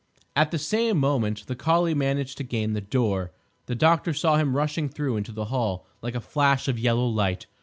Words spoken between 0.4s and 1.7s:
the same moment the